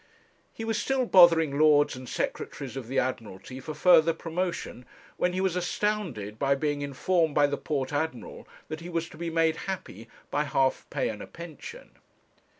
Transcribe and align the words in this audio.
He 0.51 0.65
was 0.65 0.79
still 0.81 1.05
bothering 1.05 1.59
Lords 1.59 1.95
and 1.95 2.09
Secretaries 2.09 2.75
of 2.75 2.87
the 2.87 2.97
Admiralty 2.97 3.59
for 3.59 3.75
further 3.75 4.13
promotion, 4.13 4.83
when 5.17 5.33
he 5.33 5.41
was 5.41 5.55
astounded 5.55 6.39
by 6.39 6.55
being 6.55 6.81
informed 6.81 7.35
by 7.35 7.45
the 7.45 7.55
Port 7.55 7.93
Admiral 7.93 8.47
that 8.67 8.79
he 8.79 8.89
was 8.89 9.07
to 9.09 9.17
be 9.17 9.29
made 9.29 9.57
happy 9.67 10.09
by 10.31 10.45
half 10.45 10.87
pay 10.89 11.07
and 11.09 11.21
a 11.21 11.27
pension. 11.27 11.91